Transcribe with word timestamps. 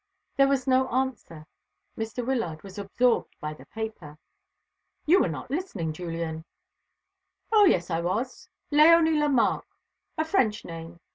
There 0.35 0.47
was 0.47 0.65
no 0.65 0.87
answer. 0.89 1.45
Mr. 1.95 2.25
Wyllard 2.25 2.63
was 2.63 2.79
absorbed 2.79 3.35
by 3.39 3.53
the 3.53 3.67
paper. 3.67 4.17
"You 5.05 5.19
were 5.19 5.29
not 5.29 5.51
listening, 5.51 5.93
Julian." 5.93 6.43
"O, 7.51 7.65
yes, 7.65 7.91
I 7.91 8.01
was. 8.01 8.49
Léonie 8.71 9.19
Lemarque 9.19 9.77
a 10.17 10.25
French 10.25 10.65
name. 10.65 10.99